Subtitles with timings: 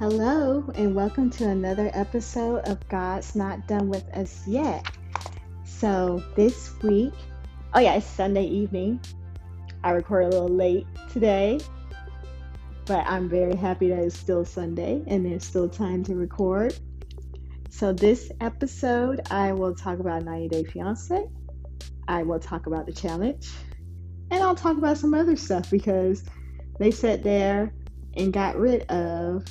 [0.00, 4.86] Hello, and welcome to another episode of God's Not Done With Us Yet.
[5.66, 7.12] So, this week,
[7.74, 8.98] oh yeah, it's Sunday evening.
[9.84, 11.60] I recorded a little late today,
[12.86, 16.74] but I'm very happy that it's still Sunday and there's still time to record.
[17.68, 21.28] So, this episode, I will talk about 90 Day Fiance.
[22.08, 23.50] I will talk about the challenge,
[24.30, 26.24] and I'll talk about some other stuff because
[26.78, 27.74] they sat there
[28.16, 29.44] and got rid of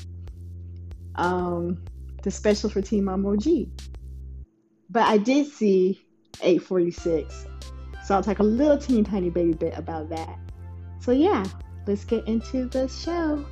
[1.19, 1.83] um,
[2.23, 3.43] the special for Team OG.
[4.89, 6.01] But I did see
[6.41, 7.45] 846.
[8.05, 10.39] So I'll talk a little teeny tiny baby bit about that.
[10.99, 11.45] So yeah,
[11.85, 13.45] let's get into the show.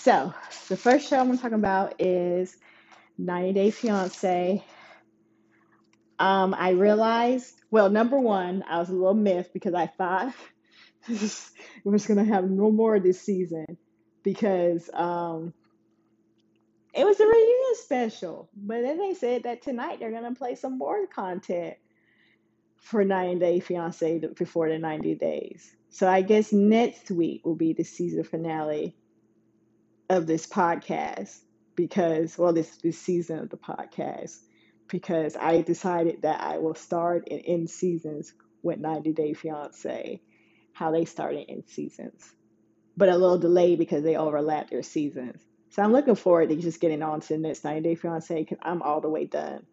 [0.00, 0.32] So
[0.68, 2.56] the first show I'm gonna talk about is
[3.18, 4.64] 90 Day Fiance.
[6.18, 10.32] Um, I realized, well, number one, I was a little miffed because I thought
[11.84, 13.76] we're just gonna have no more this season
[14.22, 15.52] because um,
[16.92, 18.48] it was a reunion special.
[18.56, 21.76] But then they said that tonight they're gonna play some more content
[22.78, 25.74] for 90 Day Fiance before the 90 days.
[25.90, 28.96] So I guess next week will be the season finale
[30.08, 31.38] of this podcast
[31.74, 34.38] because well this this season of the podcast
[34.88, 40.20] because I decided that I will start and end seasons with 90 Day Fiance
[40.76, 42.30] how they started in seasons,
[42.98, 45.40] but a little delayed because they overlap their seasons.
[45.70, 48.58] So I'm looking forward to just getting on to the next 90 Day Fiance because
[48.60, 49.64] I'm all the way done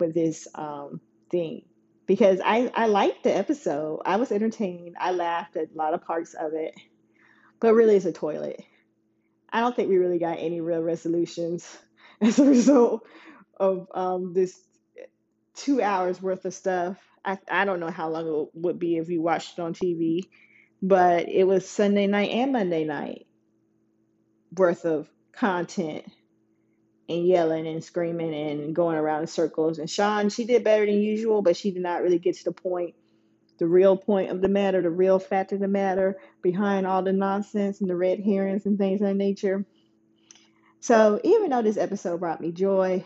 [0.00, 1.66] with this um, thing.
[2.06, 4.02] Because I, I liked the episode.
[4.04, 4.96] I was entertained.
[4.98, 6.74] I laughed at a lot of parts of it.
[7.60, 8.60] But really, it's a toilet.
[9.52, 11.78] I don't think we really got any real resolutions
[12.20, 13.06] as a result
[13.56, 14.60] of um, this
[15.54, 19.08] two hours worth of stuff I, I don't know how long it would be if
[19.08, 20.22] you watched it on TV,
[20.82, 23.26] but it was Sunday night and Monday night
[24.56, 26.04] worth of content
[27.08, 29.78] and yelling and screaming and going around in circles.
[29.78, 32.52] And Shaun, she did better than usual, but she did not really get to the
[32.52, 32.94] point,
[33.58, 37.12] the real point of the matter, the real fact of the matter behind all the
[37.12, 39.66] nonsense and the red herrings and things of that nature.
[40.80, 43.04] So even though this episode brought me joy,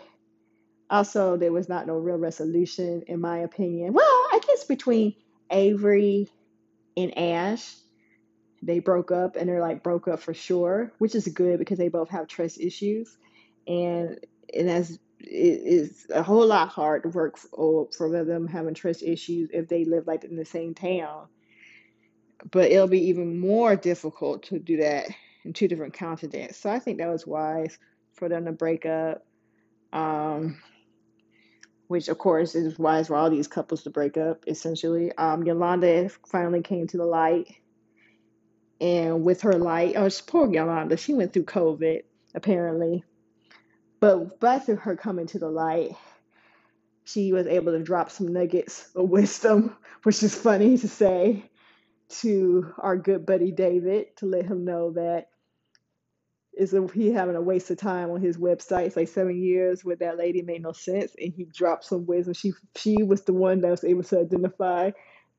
[0.90, 3.92] also, there was not no real resolution, in my opinion.
[3.92, 5.14] Well, I guess between
[5.50, 6.28] Avery
[6.96, 7.74] and Ash,
[8.62, 11.88] they broke up and they're like broke up for sure, which is good because they
[11.88, 13.16] both have trust issues.
[13.66, 14.18] And
[14.54, 19.02] and as it is a whole lot hard to work for, for them having trust
[19.02, 21.26] issues if they live like in the same town.
[22.50, 25.08] But it'll be even more difficult to do that
[25.44, 26.58] in two different continents.
[26.58, 27.78] So I think that was wise
[28.12, 29.24] for them to break up.
[29.92, 30.58] Um,
[31.94, 35.12] which of course is why it's for all these couples to break up essentially.
[35.12, 37.54] Um, yolanda finally came to the light.
[38.80, 42.02] And with her light oh poor yolanda she went through covid
[42.34, 43.04] apparently.
[44.00, 45.92] But by through her coming to the light
[47.04, 51.48] she was able to drop some nuggets of wisdom which is funny to say
[52.08, 55.28] to our good buddy david to let him know that
[56.56, 58.86] is he having a waste of time on his website.
[58.86, 62.34] It's like seven years with that lady made no sense, and he dropped some wisdom.
[62.34, 64.92] She she was the one that was able to identify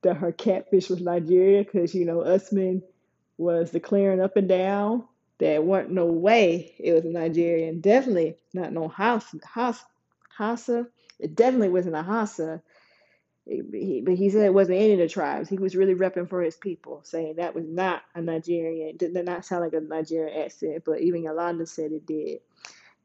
[0.03, 2.83] that her catfish was Nigeria because you know Usman
[3.37, 5.05] was declaring up and down
[5.39, 7.81] that weren't no way it was a Nigerian.
[7.81, 9.39] Definitely not no Hausa.
[10.37, 10.87] Hausa.
[11.19, 12.61] It definitely wasn't a Hausa.
[13.45, 15.47] He, but he said it wasn't any of the tribes.
[15.47, 18.97] He was really repping for his people, saying that was not a Nigerian.
[18.97, 22.39] Did not sound like a Nigerian accent, but even Yolanda said it did.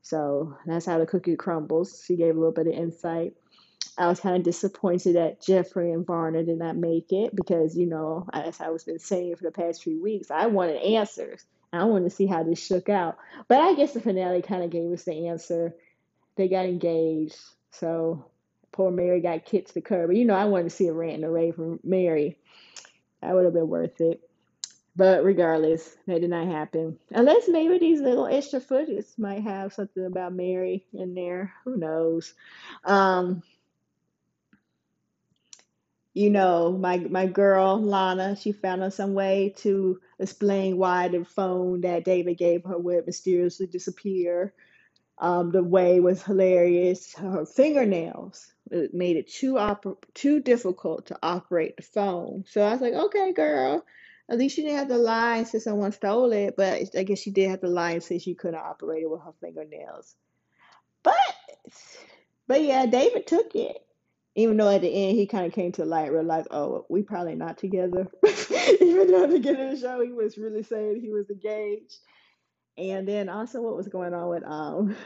[0.03, 2.03] So that's how the cookie crumbles.
[2.07, 3.35] She gave a little bit of insight.
[3.99, 7.87] I was kind of disappointed that Geoffrey and Varya did not make it because, you
[7.87, 11.45] know, as I was been saying for the past few weeks, I wanted answers.
[11.73, 13.19] I wanted to see how this shook out.
[13.47, 15.75] But I guess the finale kind of gave us the answer.
[16.37, 17.37] They got engaged.
[17.73, 18.25] So
[18.73, 20.09] poor Mary got kicked to the curb.
[20.09, 22.39] But you know, I wanted to see a rant and a rave from Mary.
[23.23, 24.21] That would have been worth it.
[24.97, 26.99] But regardless, that did not happen.
[27.13, 31.53] Unless maybe these little extra footage might have something about Mary in there.
[31.65, 32.35] Who knows?
[32.85, 33.43] Um,
[36.13, 41.25] you know, my my girl Lana, she found out some way to explain why the
[41.25, 44.53] phone that David gave her would mysteriously disappear.
[45.19, 47.15] Um, the way was hilarious.
[47.15, 52.45] Her fingernails it made it too oper- too difficult to operate the phone.
[52.49, 53.85] So I was like, okay, girl,
[54.31, 56.57] at least you didn't have to lie and say someone stole it.
[56.57, 59.23] But I guess she did have to lie and say she couldn't operate it with
[59.23, 60.17] her fingernails.
[61.03, 61.15] But
[62.49, 63.79] but yeah, David took it.
[64.37, 67.35] Even though at the end he kind of came to light, realized, oh, we probably
[67.37, 68.09] not together.
[68.81, 71.99] Even though at the beginning of the show he was really saying he was engaged.
[72.79, 74.97] And then also what was going on with um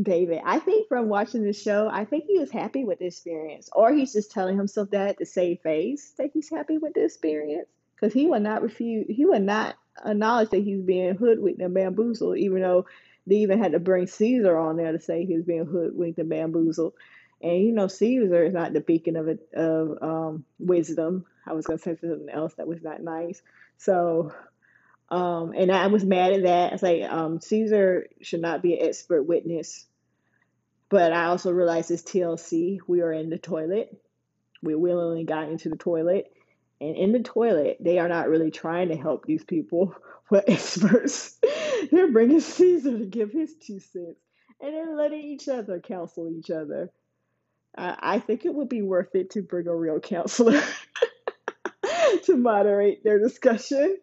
[0.00, 0.40] David.
[0.44, 3.92] I think from watching the show, I think he was happy with the experience, or
[3.92, 8.12] he's just telling himself that to save face that he's happy with the experience because
[8.12, 9.06] he would not refuse.
[9.08, 12.86] He would not acknowledge that he's being hoodwinked and bamboozled, even though
[13.26, 16.28] they even had to bring Caesar on there to say he was being hoodwinked and
[16.28, 16.94] bamboozled.
[17.42, 21.26] And you know, Caesar is not the beacon of it, of um, wisdom.
[21.46, 23.42] I was gonna say something else that was not nice.
[23.78, 24.32] So
[25.10, 26.70] um, and I was mad at that.
[26.70, 29.86] I was like, um, Caesar should not be an expert witness
[30.88, 32.78] but I also realized it's TLC.
[32.86, 33.96] We are in the toilet.
[34.62, 36.32] We willingly got into the toilet.
[36.80, 39.94] And in the toilet, they are not really trying to help these people
[40.30, 41.38] are experts.
[41.90, 44.20] they're bringing Caesar to give his two cents.
[44.60, 46.90] And they're letting each other counsel each other.
[47.76, 50.60] I, I think it would be worth it to bring a real counselor
[52.24, 53.98] to moderate their discussion.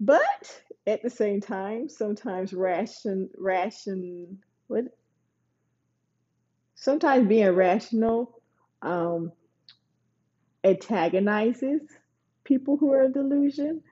[0.00, 4.84] But at the same time, sometimes ration, ration, what
[6.74, 8.40] sometimes being rational
[8.80, 9.32] um,
[10.64, 11.82] antagonizes
[12.44, 13.82] people who are delusion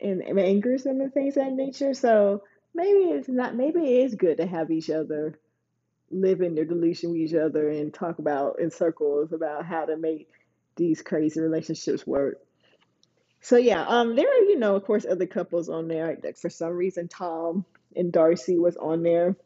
[0.00, 1.94] and, and angers them and things of that nature.
[1.94, 2.42] So
[2.74, 3.54] maybe it's not.
[3.54, 5.38] Maybe it is good to have each other
[6.10, 9.96] live in their delusion with each other and talk about in circles about how to
[9.96, 10.28] make
[10.76, 12.45] these crazy relationships work.
[13.46, 16.18] So yeah, um, there are you know of course other couples on there.
[16.20, 17.64] Like for some reason, Tom
[17.94, 19.36] and Darcy was on there.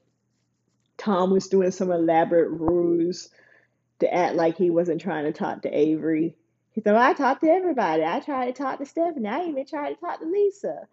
[0.96, 3.28] Tom was doing some elaborate ruse
[3.98, 6.34] to act like he wasn't trying to talk to Avery.
[6.72, 8.02] He said, well, I talked to everybody.
[8.02, 9.28] I tried to talk to Stephanie.
[9.28, 10.88] I even tried to talk to Lisa.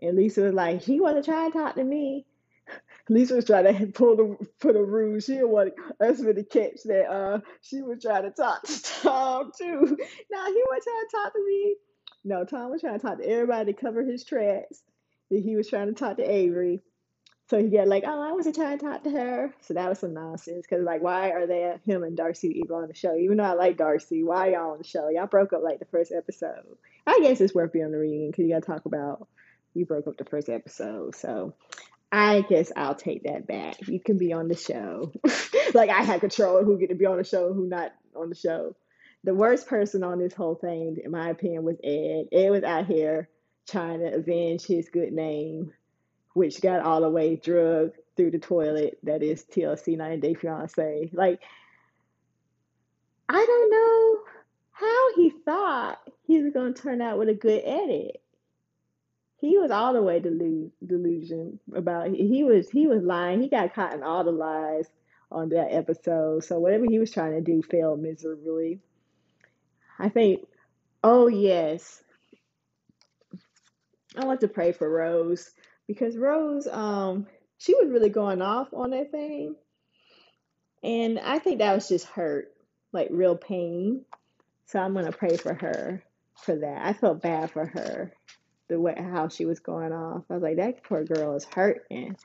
[0.00, 2.24] And Lisa was like, he wasn't trying to talk to me.
[3.08, 5.24] Lisa was trying to pull the put a ruse.
[5.24, 9.50] She didn't want us to catch that uh she was trying to talk to Tom
[9.58, 9.98] too.
[10.30, 11.74] Now he wasn't trying to talk to me.
[12.24, 14.82] No, Tom was trying to talk to everybody to cover his tracks.
[15.30, 16.80] That he was trying to talk to Avery.
[17.50, 19.54] So he got like, oh, I wasn't trying to talk to her.
[19.60, 20.66] So that was some nonsense.
[20.66, 23.14] Cause like, why are they him and Darcy even on the show?
[23.16, 25.10] Even though I like Darcy, why y'all on the show?
[25.10, 26.78] Y'all broke up like the first episode.
[27.06, 29.28] I guess it's worth being on the reunion because you got to talk about
[29.74, 31.14] you broke up the first episode.
[31.16, 31.54] So
[32.10, 33.86] I guess I'll take that back.
[33.88, 35.12] You can be on the show.
[35.74, 38.30] like I had control of who get to be on the show who not on
[38.30, 38.74] the show.
[39.24, 42.28] The worst person on this whole thing, in my opinion, was Ed.
[42.32, 43.28] Ed was out here
[43.66, 45.72] trying to avenge his good name
[46.34, 48.98] which got all the way drugged through the toilet.
[49.04, 51.10] That is TLC 90 Day Fiance.
[51.12, 51.40] Like,
[53.28, 54.20] I don't know
[54.72, 58.20] how he thought he was going to turn out with a good edit.
[59.40, 63.42] He was all the way delu- delusion about he was he was lying.
[63.42, 64.88] He got caught in all the lies
[65.30, 66.44] on that episode.
[66.44, 68.80] So whatever he was trying to do failed miserably.
[69.98, 70.46] I think.
[71.02, 72.02] Oh yes,
[74.16, 75.50] I want to pray for Rose
[75.86, 77.26] because Rose, um,
[77.58, 79.56] she was really going off on that thing,
[80.82, 82.52] and I think that was just hurt,
[82.92, 84.04] like real pain.
[84.66, 86.02] So I'm gonna pray for her
[86.42, 86.86] for that.
[86.86, 88.12] I felt bad for her,
[88.68, 90.24] the way how she was going off.
[90.30, 92.16] I was like, that poor girl is hurting.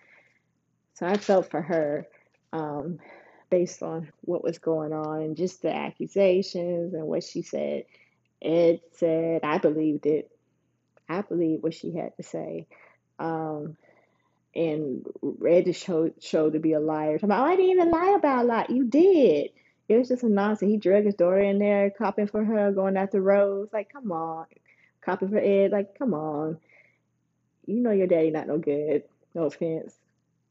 [0.95, 2.07] So I felt for her,
[2.53, 2.99] um,
[3.49, 7.85] based on what was going on and just the accusations and what she said.
[8.41, 10.31] Ed said, I believed it.
[11.07, 12.67] I believed what she had to say.
[13.17, 13.75] Um,
[14.55, 15.05] and
[15.47, 17.17] Ed just showed showed to be a liar.
[17.17, 18.69] Talking about, oh, I didn't even lie about a lot.
[18.69, 19.51] You did.
[19.87, 20.71] It was just a nonsense.
[20.71, 23.69] He dragged his daughter in there, copping for her, going after Rose.
[23.73, 24.45] Like, come on.
[25.01, 25.71] Copping for Ed.
[25.71, 26.59] Like, come on.
[27.65, 29.03] You know your daddy not no good.
[29.33, 29.95] No offense.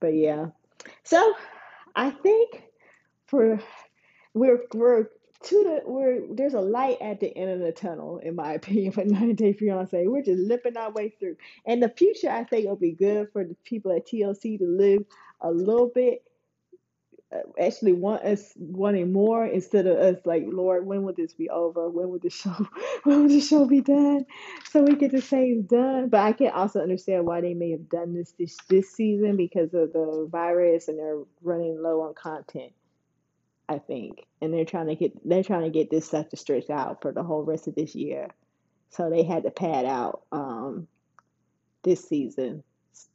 [0.00, 0.48] But yeah.
[1.04, 1.34] So
[1.94, 2.62] I think
[3.28, 3.60] for
[4.34, 5.08] we're we're
[5.44, 8.92] to the we're there's a light at the end of the tunnel, in my opinion,
[8.92, 10.06] for 90 Day Fiance.
[10.06, 11.36] We're just limping our way through.
[11.66, 15.04] And the future, I think, will be good for the people at TLC to live
[15.40, 16.22] a little bit.
[17.34, 21.50] Uh, actually, want us wanting more instead of us like, Lord, when will this be
[21.50, 21.88] over?
[21.90, 22.54] When will the show?
[23.04, 24.26] When will the show be done?
[24.70, 26.08] So we get to say it's done.
[26.08, 29.74] But I can also understand why they may have done this this this season because
[29.74, 32.72] of the virus and they're running low on content.
[33.68, 36.70] I think, and they're trying to get they're trying to get this stuff to stretch
[36.70, 38.28] out for the whole rest of this year.
[38.90, 40.88] So they had to pad out um,
[41.82, 42.62] this season,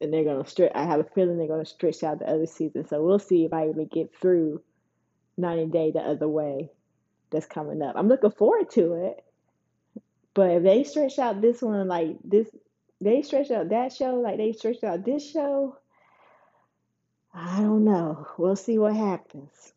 [0.00, 0.72] and they're gonna stretch.
[0.74, 2.86] I have a feeling they're gonna stretch out the other season.
[2.86, 4.62] So we'll see if I even get through
[5.36, 6.70] 90 Day the other way.
[7.30, 7.96] That's coming up.
[7.96, 9.24] I'm looking forward to it.
[10.34, 12.48] But if they stretch out this one like this,
[13.00, 15.78] they stretch out that show like they stretched out this show.
[17.32, 18.28] I don't know.
[18.38, 19.73] We'll see what happens.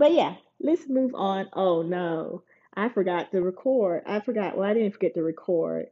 [0.00, 1.50] But yeah, let's move on.
[1.52, 2.42] Oh no,
[2.72, 4.02] I forgot to record.
[4.06, 4.56] I forgot.
[4.56, 5.88] Well, I didn't forget to record,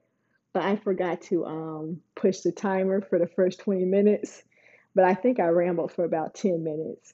[0.55, 4.43] but I forgot to um push the timer for the first 20 minutes.
[4.95, 7.13] But I think I rambled for about 10 minutes.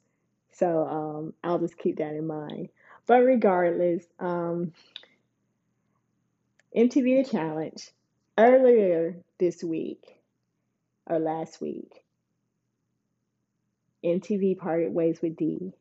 [0.52, 2.68] So um I'll just keep that in mind.
[3.06, 4.72] But regardless, um
[6.76, 7.90] MTV The Challenge
[8.38, 10.20] earlier this week
[11.08, 12.04] or last week,
[14.04, 15.72] MTV parted ways with Dee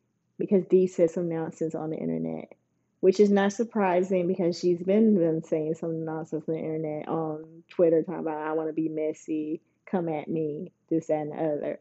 [0.44, 2.52] because Dee said some nonsense on the internet,
[3.00, 7.64] which is not surprising because she's been, been saying some nonsense on the internet on
[7.70, 11.38] Twitter talking about I want to be messy, come at me, this that, and the
[11.38, 11.80] other.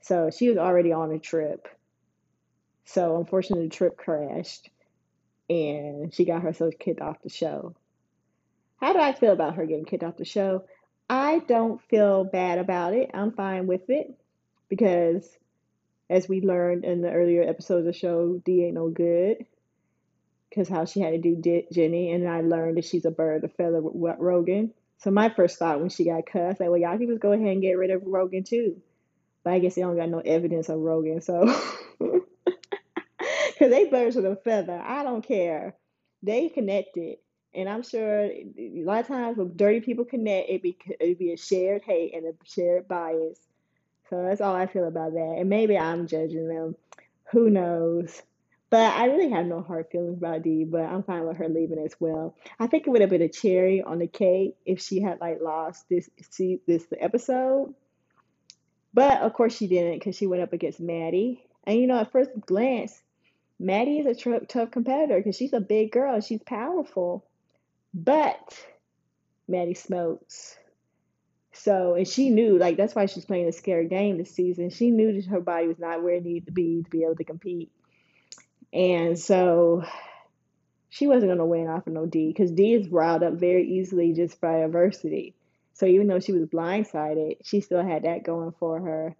[0.00, 1.68] So she was already on a trip.
[2.84, 4.70] So unfortunately, the trip crashed
[5.48, 7.76] and she got herself kicked off the show.
[8.80, 10.64] How do I feel about her getting kicked off the show?
[11.08, 13.12] I don't feel bad about it.
[13.14, 14.12] I'm fine with it
[14.68, 15.28] because,
[16.10, 19.46] as we learned in the earlier episodes of the show, Dee ain't no good
[20.50, 23.44] because how she had to do Di- Jenny, and I learned that she's a bird
[23.44, 24.74] of feather with Rogan.
[24.98, 27.46] So my first thought when she got was like, well, y'all can just go ahead
[27.46, 28.82] and get rid of Rogan too.
[29.44, 31.46] But I guess they don't got no evidence of Rogan, so
[32.00, 35.76] because they birds with a feather, I don't care.
[36.22, 37.18] They connected,
[37.54, 41.32] and I'm sure a lot of times when dirty people connect, it be it be
[41.32, 43.38] a shared hate and a shared bias.
[44.10, 45.36] So that's all I feel about that.
[45.38, 46.74] And maybe I'm judging them.
[47.30, 48.22] Who knows?
[48.70, 51.78] But I really have no hard feelings about Dee, but I'm fine with her leaving
[51.84, 52.36] as well.
[52.58, 55.40] I think it would have been a cherry on the cake if she had like
[55.40, 57.74] lost this see this episode.
[58.94, 61.44] But of course she didn't because she went up against Maddie.
[61.64, 63.02] And you know, at first glance,
[63.58, 66.20] Maddie is a tr- tough competitor because she's a big girl.
[66.20, 67.26] She's powerful.
[67.92, 68.56] But
[69.48, 70.56] Maddie smokes.
[71.52, 74.70] So, and she knew, like, that's why she's playing a scary game this season.
[74.70, 77.16] She knew that her body was not where it needed to be to be able
[77.16, 77.70] to compete.
[78.72, 79.84] And so
[80.88, 83.66] she wasn't going to win off of no Dee because Dee is riled up very
[83.66, 85.34] easily just by adversity.
[85.74, 89.16] So even though she was blindsided, she still had that going for her.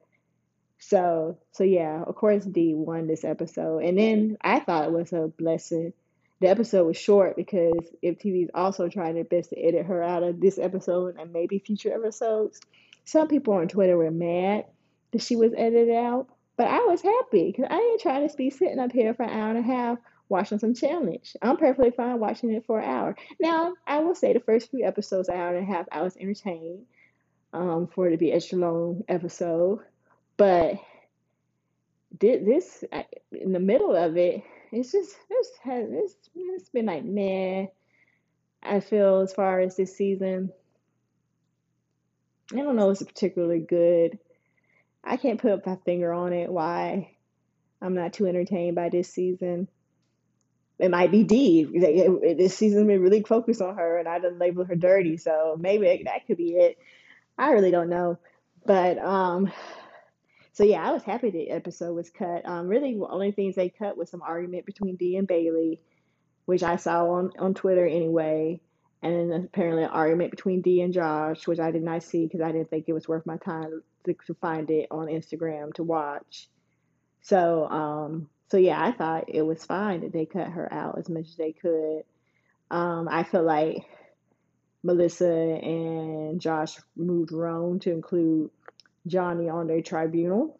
[0.78, 3.84] So, so yeah, of course Dee won this episode.
[3.84, 5.92] And then I thought it was a blessing.
[6.40, 10.22] The episode was short because MTV is also trying their best to edit her out
[10.22, 12.60] of this episode and maybe future episodes.
[13.04, 14.64] Some people on Twitter were mad
[15.12, 18.48] that she was edited out, but I was happy because I ain't trying to be
[18.48, 19.98] sitting up here for an hour and a half
[20.30, 21.36] watching some challenge.
[21.42, 23.16] I'm perfectly fine watching it for an hour.
[23.38, 26.16] Now, I will say the first few episodes, an hour and a half, I was
[26.16, 26.86] entertained
[27.52, 29.80] um, for it to be extra long episode.
[30.36, 30.76] But
[32.16, 32.82] did this,
[33.32, 34.42] in the middle of it,
[34.72, 37.68] it's just, it's, it's, it's been like, man,
[38.62, 40.52] I feel as far as this season,
[42.52, 44.18] I don't know it's particularly good.
[45.04, 47.16] I can't put my finger on it why
[47.80, 49.68] I'm not too entertained by this season.
[50.78, 54.64] It might be it- This season's been really focused on her, and I didn't label
[54.64, 56.78] her dirty, so maybe that could be it.
[57.38, 58.18] I really don't know,
[58.66, 59.50] but um,
[60.52, 62.42] so yeah, I was happy the episode was cut.
[62.44, 65.80] Um, really, the only things they cut was some argument between Dee and Bailey,
[66.44, 68.60] which I saw on on Twitter anyway,
[69.02, 72.40] and then apparently an argument between Dee and Josh, which I did not see because
[72.40, 75.82] I didn't think it was worth my time to, to find it on Instagram to
[75.82, 76.48] watch.
[77.22, 81.08] So, um, so yeah, I thought it was fine that they cut her out as
[81.08, 82.02] much as they could.
[82.70, 83.84] Um, I feel like
[84.82, 88.50] Melissa and Josh moved wrong to include
[89.06, 90.58] Johnny on their tribunal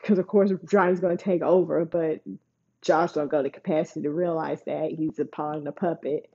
[0.00, 2.20] because, of course, Johnny's going to take over, but
[2.82, 6.30] Josh don't go to capacity to realize that he's a pawn the puppet.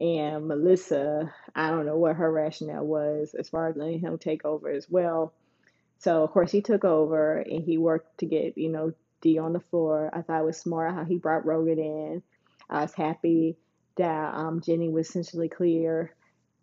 [0.00, 4.44] And Melissa, I don't know what her rationale was as far as letting him take
[4.44, 5.32] over as well.
[5.98, 9.52] So of course he took over and he worked to get, you know, Dee on
[9.52, 10.10] the floor.
[10.12, 12.22] I thought it was smart how he brought Rogan in.
[12.70, 13.56] I was happy
[13.96, 16.14] that um, Jenny was essentially clear.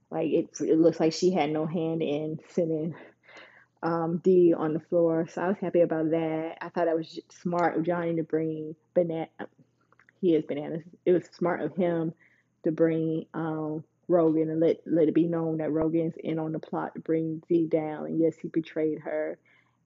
[0.10, 2.96] Like it, it looks like she had no hand in sending
[3.86, 5.28] um, Dee on the floor.
[5.32, 6.58] So I was happy about that.
[6.60, 9.28] I thought that was smart of Johnny to bring Banana.
[10.22, 10.82] He is bananas.
[11.06, 12.14] It was smart of him
[12.64, 16.60] to bring um, Rogan and let let it be known that Rogan's in on the
[16.60, 18.08] plot to bring Dee down.
[18.08, 19.38] And yes, he betrayed her.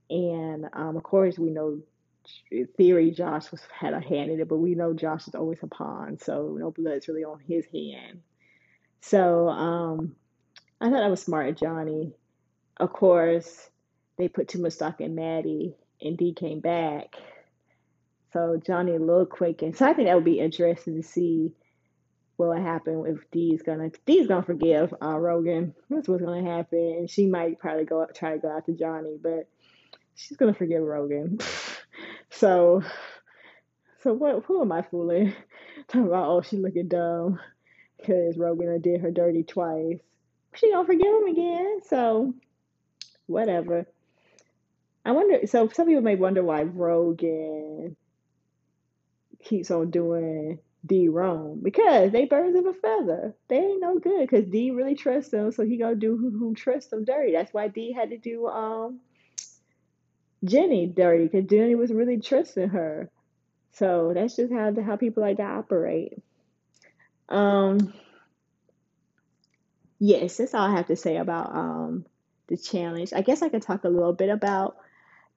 [0.09, 1.79] And um, of course, we know
[2.77, 5.67] theory Josh was had a hand in it, but we know Josh is always a
[5.67, 8.21] pawn, so no blood's really on his hand.
[9.01, 10.15] So um,
[10.79, 12.13] I thought that was smart Johnny.
[12.77, 13.69] Of course,
[14.19, 17.15] they put too much stock in Maddie, and Dee came back.
[18.33, 21.53] So Johnny little quick, and so I think that would be interesting to see
[22.37, 25.73] what would happen if Dee's gonna Dee's gonna forgive uh, Rogan.
[25.89, 29.49] That's what's gonna happen, and she might probably go try to go to Johnny, but
[30.15, 31.39] she's gonna forgive Rogan.
[32.29, 32.83] so
[34.03, 34.43] So what?
[34.45, 35.33] Who am I fooling?
[35.87, 37.39] Talking about oh she looking dumb
[37.97, 39.99] because Rogan did her dirty twice.
[40.55, 41.79] She gonna forgive him again.
[41.87, 42.33] So
[43.27, 43.87] whatever.
[45.05, 45.47] I wonder.
[45.47, 47.95] So some people may wonder why Rogan
[49.43, 53.35] keeps on doing Dee wrong because they birds of a feather.
[53.47, 56.55] They ain't no good because Dee really trusts them, so he gonna do who, who
[56.55, 57.33] trusts them dirty.
[57.33, 58.99] That's why Dee had to do um
[60.43, 63.09] Jenny dirty because Jenny was really trusting her.
[63.73, 66.13] So that's just how how people like to operate.
[67.27, 67.93] Um,
[69.99, 72.05] yes, that's all I have to say about um
[72.47, 73.13] the challenge.
[73.13, 74.77] I guess I could talk a little bit about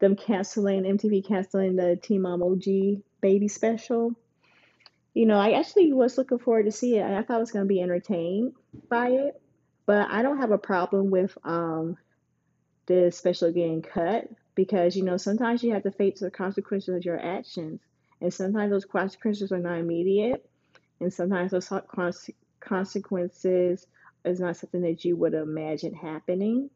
[0.02, 2.64] them canceling MTV canceling the Teen Mom OG
[3.20, 4.12] baby special.
[5.14, 7.04] You know, I actually was looking forward to see it.
[7.04, 8.54] I thought I was going to be entertained
[8.88, 9.40] by it,
[9.86, 11.96] but I don't have a problem with um
[12.86, 17.04] the special getting cut because you know sometimes you have to face the consequences of
[17.04, 17.80] your actions,
[18.20, 20.44] and sometimes those consequences are not immediate,
[20.98, 21.72] and sometimes those
[22.58, 23.86] consequences
[24.24, 26.70] is not something that you would imagine happening.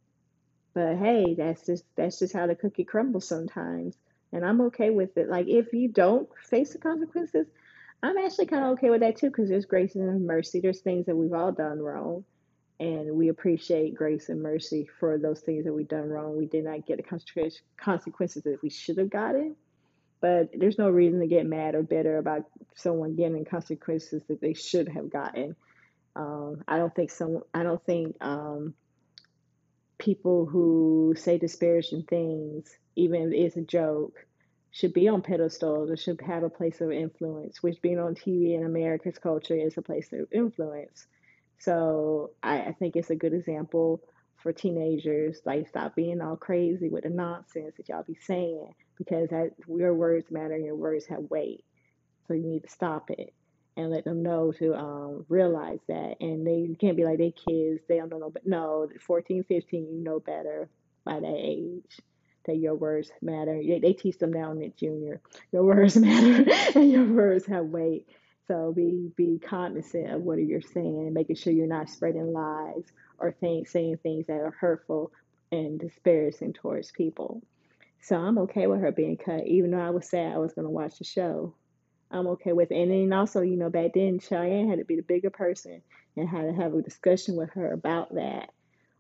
[0.77, 3.97] But hey, that's just that's just how the cookie crumbles sometimes.
[4.31, 5.27] And I'm okay with it.
[5.27, 7.47] Like if you don't face the consequences,
[8.03, 10.61] I'm actually kind of okay with that too because there's grace and mercy.
[10.61, 12.27] There's things that we've all done wrong,
[12.79, 16.37] and we appreciate grace and mercy for those things that we've done wrong.
[16.37, 19.57] We did not get the consequences that we should have gotten,
[20.21, 24.53] but there's no reason to get mad or bitter about someone getting consequences that they
[24.53, 25.57] should have gotten.
[26.15, 27.45] Um, I don't think some.
[27.55, 28.75] I don't think um,
[29.99, 34.27] people who say disparaging things, even if it's a joke,
[34.71, 37.63] should be on pedestals or should have a place of influence.
[37.63, 41.07] Which being on TV in America's culture is a place of influence.
[41.59, 44.03] So I, I think it's a good example
[44.43, 45.41] for teenagers.
[45.45, 49.95] Like stop being all crazy with the nonsense that y'all be saying because that, your
[49.95, 51.65] words matter and your words have weight.
[52.29, 53.33] So you need to stop it
[53.77, 56.17] and let them know to um, realize that.
[56.21, 60.03] And they can't be like, they kids, they don't know, but no, 14, 15, you
[60.03, 60.69] know better
[61.05, 62.01] by that age
[62.47, 63.61] that your words matter.
[63.63, 65.21] They, they teach them now in junior.
[65.53, 68.07] Your words matter and your words have weight.
[68.49, 72.85] So be be cognizant of what you're saying, making sure you're not spreading lies
[73.19, 75.11] or think, saying things that are hurtful
[75.51, 77.43] and disparaging towards people.
[78.03, 80.67] So I'm okay with her being cut, even though I was sad I was going
[80.67, 81.55] to watch the show.
[82.11, 82.77] I'm okay with it.
[82.77, 85.83] And then also, you know, back then Cheyenne had to be the bigger person
[86.17, 88.51] and had to have a discussion with her about that,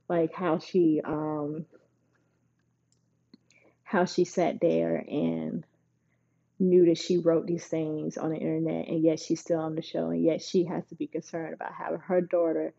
[0.08, 1.66] like how she um
[3.84, 5.64] how she sat there and
[6.58, 9.82] knew that she wrote these things on the internet and yet she's still on the
[9.82, 12.72] show and yet she has to be concerned about having her daughter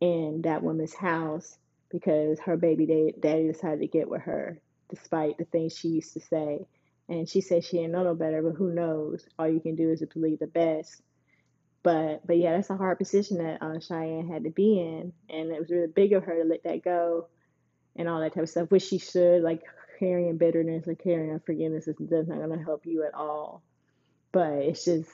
[0.00, 1.58] in that woman's house
[1.90, 6.20] because her baby daddy decided to get with her despite the things she used to
[6.20, 6.66] say.
[7.08, 9.26] And she said she didn't know no better, but who knows?
[9.38, 11.00] All you can do is believe the best.
[11.82, 15.50] But but yeah, that's a hard position that uh, Cheyenne had to be in, and
[15.50, 17.28] it was really big of her to let that go,
[17.96, 19.42] and all that type of stuff, which she should.
[19.42, 19.62] Like
[19.98, 23.62] carrying bitterness or carrying unforgiveness is that's not going to help you at all.
[24.32, 25.08] But it's just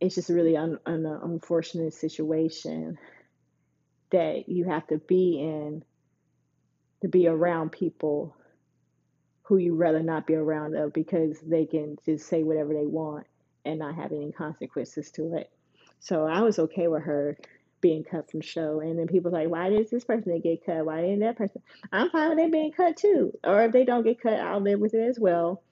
[0.00, 2.98] it's just really un, an unfortunate situation
[4.10, 5.84] that you have to be in
[7.02, 8.36] to be around people
[9.44, 13.26] who you rather not be around of because they can just say whatever they want
[13.64, 15.50] and not have any consequences to it.
[16.00, 17.36] So I was okay with her
[17.80, 18.80] being cut from show.
[18.80, 20.86] And then people like, why did this person get cut?
[20.86, 21.62] Why didn't that person?
[21.92, 23.38] I'm fine with them being cut too.
[23.44, 25.62] Or if they don't get cut, I'll live with it as well.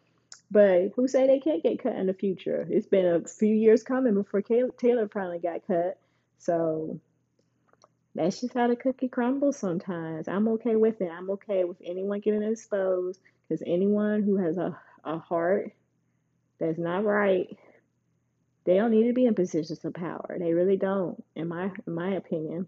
[0.50, 2.66] But who say they can't get cut in the future?
[2.68, 5.98] It's been a few years coming before Taylor finally got cut.
[6.38, 7.00] So
[8.14, 10.28] that's just how the cookie crumbles sometimes.
[10.28, 11.11] I'm okay with it.
[11.11, 13.18] I'm okay with anyone getting exposed
[13.52, 15.72] because anyone who has a, a heart
[16.58, 17.48] that's not right,
[18.64, 20.36] they don't need to be in positions of power.
[20.38, 22.66] They really don't, in my in my opinion.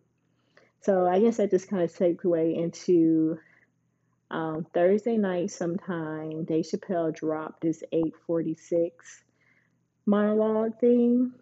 [0.83, 3.39] So I guess that just kind of segue into
[4.31, 6.45] um, Thursday night sometime.
[6.45, 9.23] Dave Chappelle dropped this 846
[10.05, 11.33] monologue thing.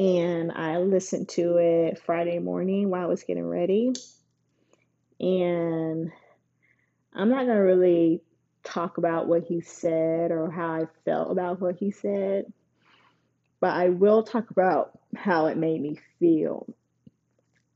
[0.00, 3.92] And I listened to it Friday morning while I was getting ready.
[5.20, 6.12] And
[7.18, 8.22] I'm not going to really
[8.62, 12.52] talk about what he said or how I felt about what he said,
[13.60, 16.66] but I will talk about how it made me feel.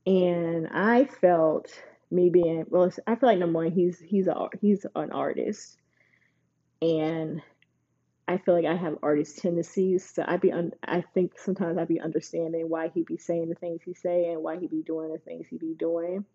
[0.05, 1.67] And I felt
[2.09, 2.91] me being well.
[3.05, 5.77] I feel like number one, he's he's a he's an artist,
[6.81, 7.41] and
[8.27, 10.09] I feel like I have artist tendencies.
[10.09, 13.55] So I'd be un, I think sometimes I'd be understanding why he'd be saying the
[13.55, 16.25] things he say and why he'd be doing the things he'd be doing,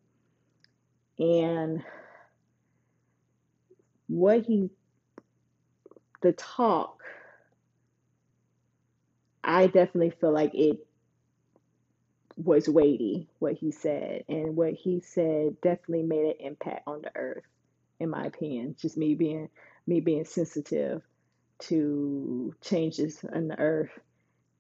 [1.19, 1.85] and
[4.09, 4.71] what he
[6.23, 6.99] the talk
[9.45, 10.87] I definitely feel like it
[12.37, 17.11] was weighty what he said, and what he said definitely made an impact on the
[17.17, 17.45] earth,
[17.99, 18.77] in my opinion.
[18.79, 19.49] Just me being
[19.87, 21.03] me being sensitive
[21.61, 23.99] to changes in the earth,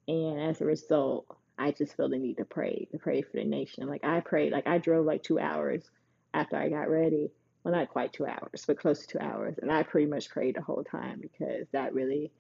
[0.08, 1.26] and as a result,
[1.58, 3.87] I just feel the need to pray, to pray for the nation.
[3.87, 5.84] Like I prayed, like I drove like two hours
[6.32, 7.30] after I got ready.
[7.62, 10.56] Well, not quite two hours, but close to two hours, and I pretty much prayed
[10.56, 12.32] the whole time because that really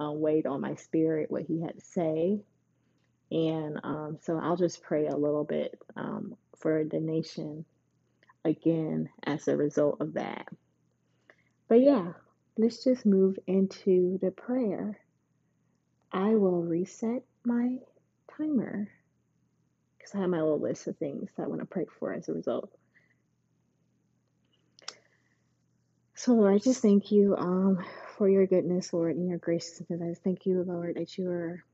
[0.00, 2.40] um, weighed on my spirit what he had to say
[3.32, 7.64] and um, so I'll just pray a little bit um, for the nation
[8.44, 10.48] again as a result of that.
[11.66, 12.12] But yeah,
[12.58, 15.00] let's just move into the prayer.
[16.12, 17.78] I will reset my
[18.36, 18.90] timer
[19.96, 22.28] because I have my little list of things that I want to pray for as
[22.28, 22.70] a result.
[26.22, 27.84] So, Lord, I just thank you um,
[28.16, 29.90] for your goodness, Lord, and your.
[29.90, 31.64] And I thank you, Lord, that you are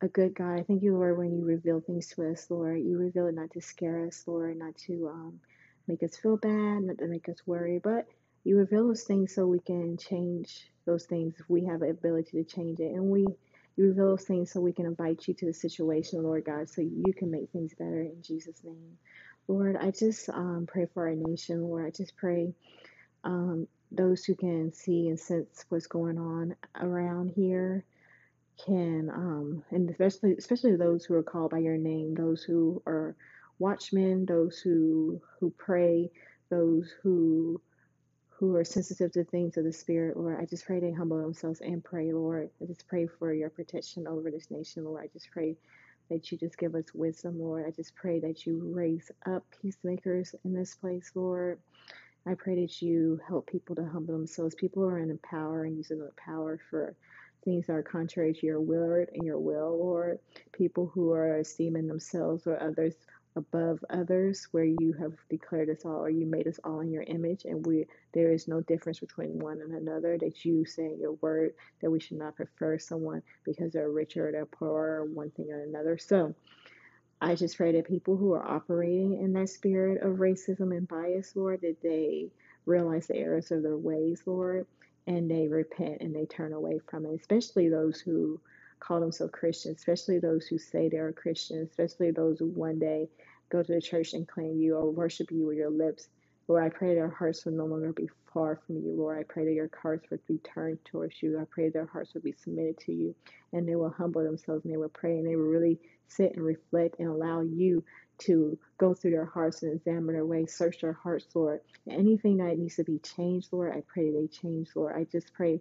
[0.00, 0.58] a good God.
[0.58, 2.80] I thank you, Lord, when you reveal things to us, Lord.
[2.80, 5.40] You reveal it not to scare us, Lord, not to um,
[5.86, 8.06] make us feel bad, not to make us worry, but
[8.42, 12.42] you reveal those things so we can change those things if we have the ability
[12.42, 12.94] to change it.
[12.94, 13.26] And we
[13.76, 16.80] you reveal those things so we can invite you to the situation, Lord God, so
[16.80, 18.96] you can make things better in Jesus' name.
[19.46, 21.86] Lord, I just um, pray for our nation, Lord.
[21.86, 22.54] I just pray
[23.28, 27.84] um, those who can see and sense what's going on around here
[28.66, 33.16] can um and especially especially those who are called by your name those who are
[33.58, 36.10] watchmen those who who pray
[36.50, 37.60] those who
[38.30, 40.38] who are sensitive to things of the spirit lord.
[40.40, 42.50] I just pray they humble themselves and pray lord.
[42.62, 45.04] I just pray for your protection over this nation lord.
[45.04, 45.56] I just pray
[46.10, 47.66] that you just give us wisdom lord.
[47.66, 51.60] I just pray that you raise up peacemakers in this place lord
[52.26, 54.54] I pray that you help people to humble themselves.
[54.54, 56.94] People are in power and using the power for
[57.44, 60.18] things that are contrary to your word and your will, Lord.
[60.52, 62.94] People who are esteeming themselves or others
[63.36, 67.04] above others, where you have declared us all or you made us all in your
[67.04, 70.18] image, and we there is no difference between one and another.
[70.18, 74.28] That you say in your word that we should not prefer someone because they're richer
[74.28, 75.98] or they're poorer or one thing or another.
[75.98, 76.34] So
[77.20, 81.34] I just pray that people who are operating in that spirit of racism and bias,
[81.34, 82.30] Lord, that they
[82.64, 84.66] realize the errors of their ways, Lord,
[85.06, 88.40] and they repent and they turn away from it, especially those who
[88.78, 93.08] call themselves Christians, especially those who say they're Christians, especially those who one day
[93.50, 96.08] go to the church and claim you or worship you with your lips.
[96.46, 99.18] Lord, I pray their hearts will no longer be far from you, Lord.
[99.18, 101.40] I pray that your hearts would be turned towards you.
[101.40, 103.16] I pray their hearts would be submitted to you
[103.52, 106.44] and they will humble themselves and they will pray and they will really sit and
[106.44, 107.84] reflect and allow you
[108.20, 111.62] to go through their hearts and examine their ways, search their hearts, Lord.
[111.90, 114.94] Anything that needs to be changed, Lord, I pray they change, Lord.
[114.96, 115.60] I just pray,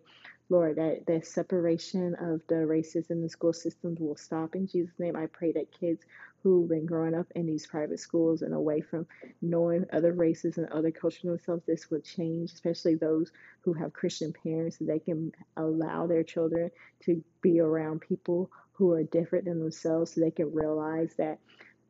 [0.50, 5.00] Lord, that the separation of the races in the school systems will stop in Jesus'
[5.00, 5.16] name.
[5.16, 6.04] I pray that kids
[6.44, 9.06] who've been growing up in these private schools and away from
[9.42, 14.34] knowing other races and other cultures themselves, this would change, especially those who have Christian
[14.44, 16.72] parents, so they can allow their children
[17.04, 21.40] to be around people who are different than themselves so they can realize that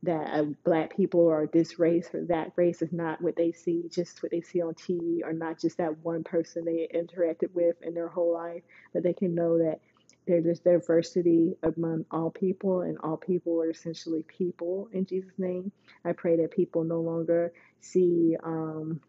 [0.03, 3.83] that uh, black people or this race or that race is not what they see,
[3.91, 7.75] just what they see on TV, or not just that one person they interacted with
[7.81, 8.62] in their whole life,
[8.93, 9.79] but they can know that
[10.27, 15.71] there's diversity among all people, and all people are essentially people in Jesus' name.
[16.05, 19.01] I pray that people no longer see um,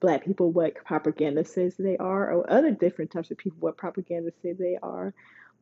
[0.00, 4.32] black people what propaganda says they are, or other different types of people what propaganda
[4.42, 5.14] says they are,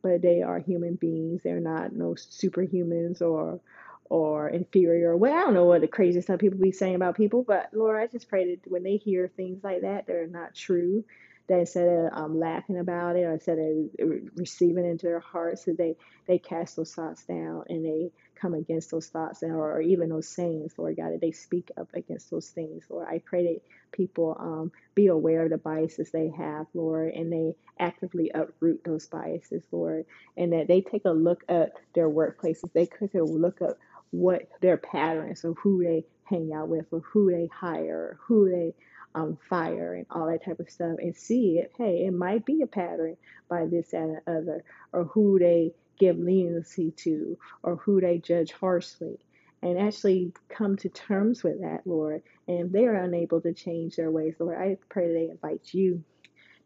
[0.03, 1.41] but they are human beings.
[1.43, 3.61] They're not no superhumans or
[4.09, 5.17] or inferior.
[5.17, 8.01] Well, I don't know what the crazy stuff people be saying about people, but Lord,
[8.01, 11.03] I just pray that when they hear things like that, they're not true.
[11.47, 15.65] That instead of um, laughing about it or instead of receiving it into their hearts,
[15.65, 15.95] that they
[16.27, 20.27] they cast those thoughts down and they come against those thoughts or, or even those
[20.27, 23.07] sayings, Lord God, that they speak up against those things, Lord.
[23.09, 27.55] I pray that people um, be aware of the biases they have, Lord, and they
[27.79, 30.05] actively uproot those biases, Lord,
[30.37, 32.71] and that they take a look at their workplaces.
[32.73, 33.77] They could look at
[34.11, 38.49] what their patterns of who they hang out with or who they hire, or who
[38.49, 38.73] they
[39.15, 41.71] um, fire, and all that type of stuff, and see it.
[41.77, 43.17] Hey, it might be a pattern
[43.49, 49.19] by this and other, or who they give leniency to, or who they judge harshly.
[49.63, 52.21] And actually come to terms with that, Lord.
[52.47, 56.03] And if they are unable to change their ways, Lord, I pray they invite you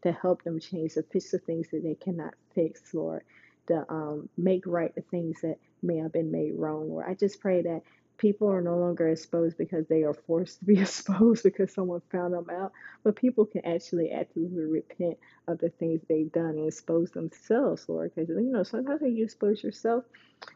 [0.02, 3.22] to help them change, to fix the things that they cannot fix, Lord,
[3.68, 7.06] to um, make right the things that may have been made wrong, Lord.
[7.08, 7.82] I just pray that
[8.18, 12.34] People are no longer exposed because they are forced to be exposed because someone found
[12.34, 12.72] them out,
[13.04, 18.12] but people can actually actively repent of the things they've done and expose themselves, Lord.
[18.14, 20.04] Because you know sometimes when you expose yourself,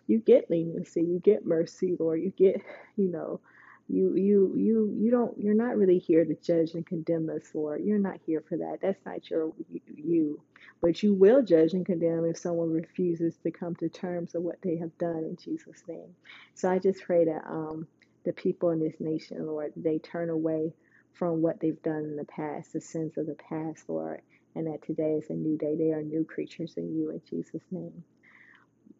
[0.06, 2.20] you get leniency, you get mercy, Lord.
[2.22, 2.60] You get,
[2.96, 3.40] you know,
[3.88, 7.82] you you you you don't you're not really here to judge and condemn us, Lord.
[7.84, 8.78] You're not here for that.
[8.82, 9.52] That's not your
[9.94, 10.40] you.
[10.82, 14.62] But you will judge and condemn if someone refuses to come to terms of what
[14.62, 16.14] they have done in Jesus' name.
[16.54, 17.86] So I just pray that um
[18.24, 20.74] the people in this nation, Lord, they turn away
[21.12, 24.22] from what they've done in the past, the sins of the past, Lord,
[24.54, 25.76] and that today is a new day.
[25.76, 28.04] They are new creatures in you in Jesus' name.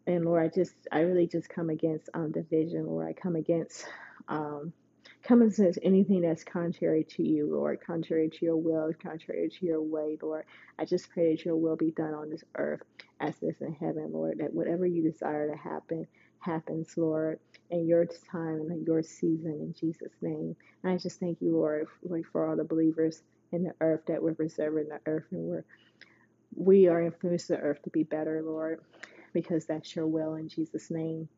[0.07, 3.07] And Lord, I just, I really just come against um, division, Lord.
[3.09, 3.87] I come against,
[4.29, 4.73] um,
[5.23, 9.81] come against anything that's contrary to you, Lord, contrary to your will, contrary to your
[9.81, 10.45] way, Lord.
[10.79, 12.83] I just pray that your will be done on this earth
[13.21, 14.39] as it is in heaven, Lord.
[14.39, 16.07] That whatever you desire to happen
[16.41, 17.39] happens, Lord,
[17.71, 20.57] in your time and your season, in Jesus' name.
[20.83, 24.23] And I just thank you, Lord, like for all the believers in the earth that
[24.23, 25.65] we're preserving the earth and we're
[26.55, 28.81] we are influencing the earth to be better, Lord
[29.41, 31.29] because that's your will in Jesus' name.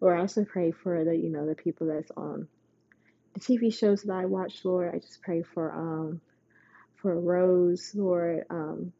[0.00, 2.48] Lord, I also pray for the, you know, the people that's on
[3.34, 4.94] the TV shows that I watch, Lord.
[4.94, 6.20] I just pray for um
[6.96, 8.92] for Rose, Lord, um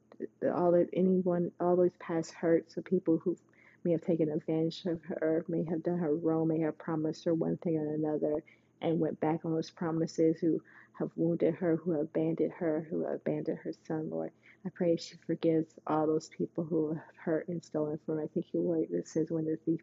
[0.54, 3.36] all of anyone all those past hurts of people who
[3.84, 7.34] may have taken advantage of her, may have done her wrong, may have promised her
[7.34, 8.42] one thing or another
[8.82, 10.62] and went back on those promises, who
[10.98, 14.32] have wounded her, who have abandoned her, who have abandoned her son, Lord.
[14.66, 18.24] I pray she forgives all those people who have hurt and stolen from her.
[18.24, 19.82] I think your word that says when the thief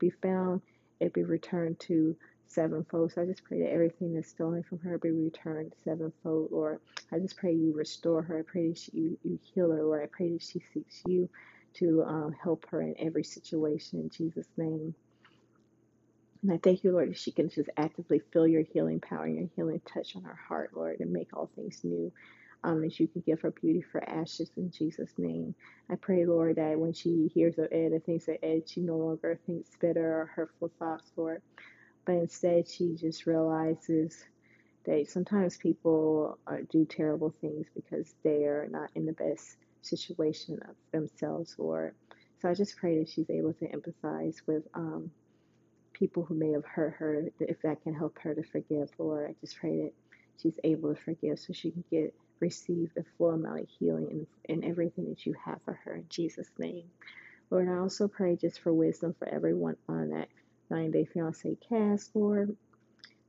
[0.00, 0.62] be found,
[1.00, 2.16] it be returned to
[2.48, 3.12] sevenfold.
[3.12, 6.80] So I just pray that everything that's stolen from her be returned sevenfold, Lord.
[7.12, 8.40] I just pray you restore her.
[8.40, 10.02] I pray that she, you, you heal her, Lord.
[10.04, 11.30] I pray that she seeks you
[11.76, 14.94] to um, help her in every situation in Jesus' name.
[16.42, 19.36] And I thank you, Lord, that she can just actively feel your healing power and
[19.38, 22.12] your healing touch on her heart, Lord, and make all things new.
[22.64, 25.54] Um, that you can give her beauty for ashes in Jesus' name.
[25.90, 29.38] I pray, Lord, that when she hears of Ed thinks of Ed, she no longer
[29.46, 31.42] thinks bitter or hurtful thoughts, Lord,
[32.06, 34.24] but instead she just realizes
[34.86, 40.58] that sometimes people uh, do terrible things because they are not in the best situation
[40.68, 41.94] of themselves, Lord.
[42.40, 45.10] So I just pray that she's able to empathize with um,
[45.92, 49.30] people who may have hurt her, if that can help her to forgive, Lord.
[49.30, 49.92] I just pray that
[50.42, 54.26] she's able to forgive so she can get receive the full amount of healing and,
[54.48, 56.84] and everything that you have for her in Jesus' name.
[57.50, 60.28] Lord, I also pray just for wisdom for everyone on that
[60.70, 62.56] nine Day Fiance cast, Lord.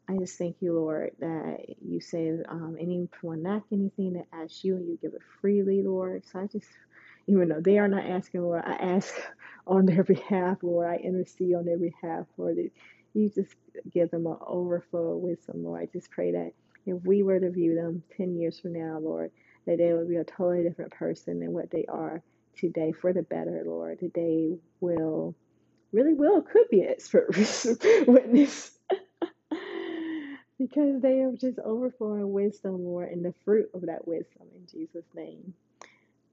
[0.10, 4.76] I just thank you, Lord, that you say um, anyone lack anything that asks you,
[4.78, 6.24] and you give it freely, Lord.
[6.32, 6.68] So I just,
[7.28, 9.14] even though they are not asking, Lord, I ask
[9.68, 10.88] on their behalf, Lord.
[10.90, 12.58] I intercede on their behalf, Lord.
[12.58, 12.72] That
[13.16, 13.56] you just
[13.92, 15.82] give them an overflow of wisdom, Lord.
[15.82, 16.54] I just pray that
[16.86, 19.32] if we were to view them 10 years from now, Lord,
[19.68, 22.22] that they would be a totally different person than what they are
[22.58, 24.00] today for the better, Lord.
[24.02, 25.36] That they will,
[25.92, 27.36] really will, could be expert
[28.08, 28.72] witness
[30.60, 35.06] because they are just overflowing wisdom, Lord, and the fruit of that wisdom in Jesus'
[35.16, 35.54] name.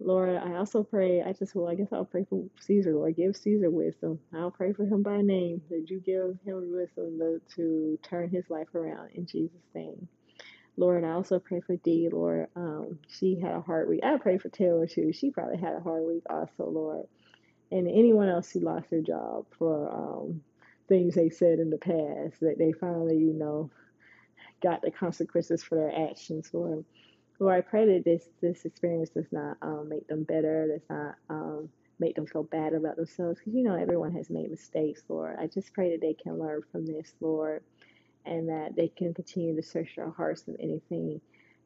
[0.00, 3.16] Lord, I also pray, I just, well, I guess I'll pray for Caesar, Lord.
[3.16, 4.18] Give Caesar wisdom.
[4.34, 8.44] I'll pray for him by name, that you give him wisdom to, to turn his
[8.50, 10.08] life around in Jesus' name.
[10.76, 12.48] Lord, I also pray for Dee, Lord.
[12.56, 14.00] Um, she had a hard week.
[14.02, 15.12] I pray for Taylor too.
[15.12, 17.06] She probably had a hard week also, Lord.
[17.70, 20.42] And anyone else who lost their job for um,
[20.88, 23.70] things they said in the past, that they finally, you know,
[24.62, 26.84] got the consequences for their actions, Lord.
[27.38, 31.16] Lord, I pray that this this experience does not um, make them better, does not
[31.28, 35.36] um, make them feel bad about themselves, because you know everyone has made mistakes, Lord.
[35.40, 37.62] I just pray that they can learn from this, Lord,
[38.26, 41.20] and that they can continue to search their hearts of anything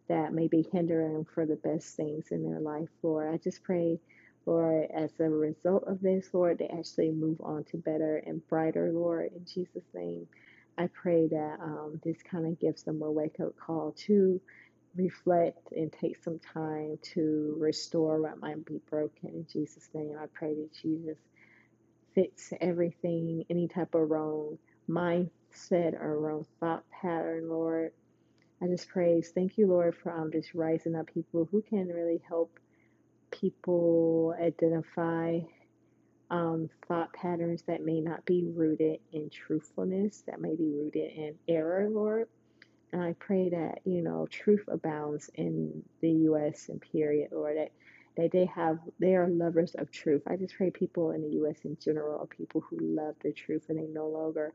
[0.09, 3.33] that may be hindering them for the best things in their life, Lord.
[3.33, 4.01] I just pray,
[4.47, 8.93] Lord, as a result of this, Lord, they actually move on to better and brighter,
[8.93, 10.27] Lord, in Jesus' name.
[10.79, 14.41] I pray that um, this kind of gives them a wake up call to
[14.97, 20.17] reflect and take some time to restore what might be broken in Jesus' name.
[20.21, 21.19] I pray that Jesus
[22.15, 27.93] fix everything, any type of wrong mindset or wrong thought pattern, Lord.
[28.63, 29.33] I just praise.
[29.35, 32.59] Thank you, Lord, for um, just rising up people who can really help
[33.31, 35.41] people identify
[36.31, 41.35] um, thought patterns that may not be rooted in truthfulness, that may be rooted in
[41.49, 42.29] error, Lord.
[42.93, 46.69] And I pray that, you know, truth abounds in the U.S.
[46.69, 47.73] and period, Lord, that,
[48.17, 50.23] that they have, they are lovers of truth.
[50.27, 51.59] I just pray people in the U.S.
[51.65, 54.53] in general are people who love the truth and they no longer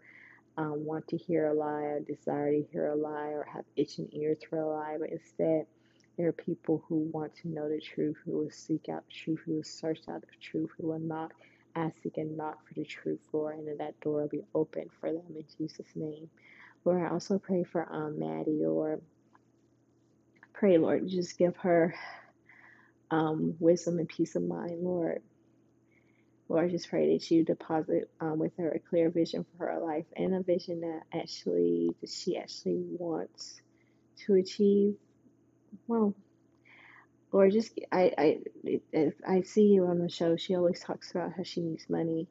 [0.58, 4.10] um, want to hear a lie or desire to hear a lie or have itching
[4.14, 5.66] ears for a lie, but instead,
[6.18, 9.40] there are people who want to know the truth, who will seek out the truth,
[9.46, 11.34] who will search out the truth, who will knock,
[11.76, 15.24] ask, and knock for the truth, Lord, and that door will be open for them
[15.36, 16.30] in Jesus' name.
[16.86, 19.00] Lord, I also pray for um, Maddie, or
[20.54, 21.96] Pray, Lord, just give her
[23.12, 25.22] um, wisdom and peace of mind, Lord.
[26.52, 29.80] Lord, I just pray that you deposit um, with her a clear vision for her
[29.80, 33.62] life and a vision that actually that she actually wants
[34.26, 34.96] to achieve.
[35.88, 36.16] Well,
[37.32, 38.40] Lord, just I
[38.96, 40.36] I I see you on the show.
[40.38, 42.28] She always talks about how she needs money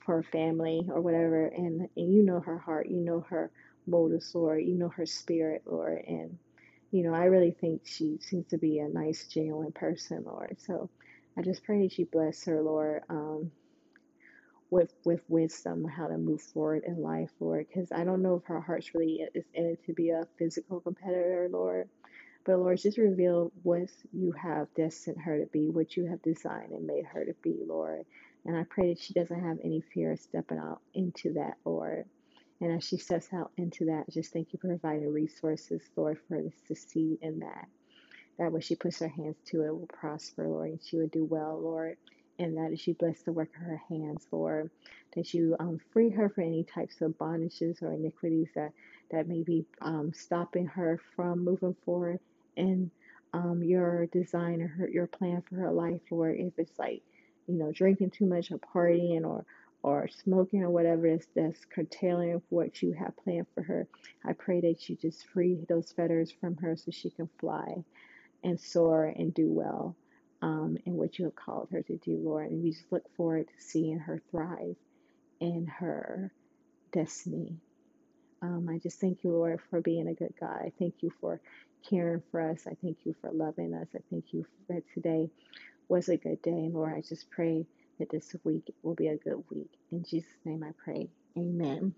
[0.00, 3.52] for her family or whatever, and and you know her heart, you know her
[3.86, 6.38] motives, Lord, you know her spirit, Lord, and
[6.90, 10.56] you know I really think she seems to be a nice, genuine person, Lord.
[10.60, 10.90] So
[11.38, 13.52] I just pray that you bless her, Lord, um,
[14.70, 17.66] with with wisdom how to move forward in life, Lord.
[17.68, 20.80] Because I don't know if her heart's really is in it to be a physical
[20.80, 21.88] competitor, Lord.
[22.44, 26.72] But Lord, just reveal what you have destined her to be, what you have designed
[26.72, 28.04] and made her to be, Lord.
[28.46, 32.06] And I pray that she doesn't have any fear of stepping out into that, Lord.
[32.60, 36.36] And as she steps out into that, just thank you for providing resources, Lord, for
[36.36, 37.68] her to succeed in that
[38.38, 41.24] that when she puts her hands to it will prosper, Lord, and she will do
[41.24, 41.96] well, Lord.
[42.38, 44.70] And that as you bless the work of her hands, Lord,
[45.16, 48.72] that you um, free her from any types of bondages or iniquities that,
[49.12, 52.20] that may be um, stopping her from moving forward
[52.56, 52.90] in
[53.34, 56.36] um, your design or her, your plan for her life, Lord.
[56.38, 57.02] If it's like,
[57.46, 59.44] you know, drinking too much or partying or
[59.82, 63.86] or smoking or whatever is that's curtailing what you have planned for her.
[64.24, 67.76] I pray that you just free those fetters from her so she can fly
[68.42, 69.96] and soar and do well
[70.42, 72.50] um, in what you have called her to do, Lord.
[72.50, 74.76] And we just look forward to seeing her thrive
[75.40, 76.32] in her
[76.92, 77.56] destiny.
[78.40, 80.60] Um, I just thank you, Lord, for being a good God.
[80.60, 81.40] I thank you for
[81.88, 82.66] caring for us.
[82.66, 83.88] I thank you for loving us.
[83.94, 85.30] I thank you that today
[85.88, 86.50] was a good day.
[86.52, 87.66] And Lord, I just pray
[87.98, 89.70] that this week will be a good week.
[89.90, 91.08] In Jesus' name I pray.
[91.36, 91.94] Amen.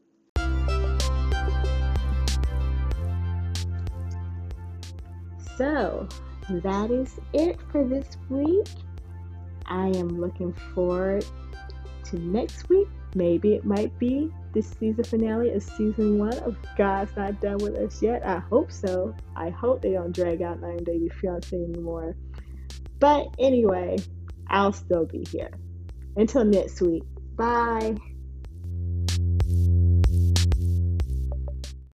[5.56, 6.08] So,
[6.58, 8.66] that is it for this week.
[9.66, 11.24] I am looking forward
[12.04, 12.88] to next week.
[13.14, 17.76] Maybe it might be the season finale of season one of God's Not Done With
[17.76, 18.24] Us Yet.
[18.26, 19.14] I hope so.
[19.36, 22.16] I hope they don't drag out 90 Day Fiance anymore.
[22.98, 23.98] But anyway,
[24.48, 25.50] I'll still be here.
[26.16, 27.04] Until next week.
[27.36, 27.96] Bye.